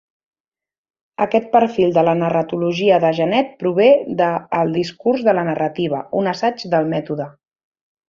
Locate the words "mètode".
6.99-7.33